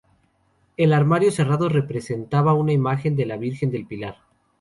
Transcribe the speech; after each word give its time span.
El 0.77 0.93
armario 0.93 1.29
cerrado 1.31 1.69
presentaba 1.85 2.55
una 2.55 2.73
imagen 2.73 3.15
de 3.15 3.27
la 3.27 3.37
Virgen 3.37 3.69
del 3.69 3.85
Pilar. 3.85 4.17